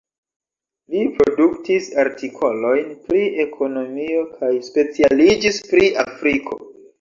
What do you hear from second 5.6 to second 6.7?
pri Afriko.